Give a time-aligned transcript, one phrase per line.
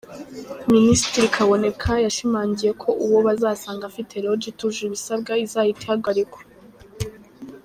[0.73, 6.41] Minisitiri Kaboneka yashimangiye ko uwo bazasanga afite Lodge itujuje ibisabwa izahita ihagarikwa.